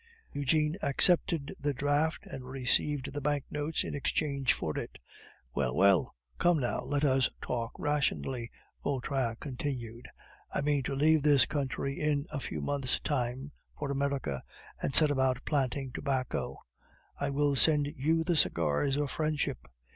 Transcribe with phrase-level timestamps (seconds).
[0.31, 4.97] Eugene accepted the draft, and received the banknotes in exchange for it.
[5.53, 6.15] "Well, well.
[6.39, 8.49] Come, now, let us talk rationally,"
[8.83, 10.07] Vautrin continued.
[10.51, 14.41] "I mean to leave this country in a few months' time for America,
[14.81, 16.57] and set about planting tobacco.
[17.19, 19.67] I will send you the cigars of friendship.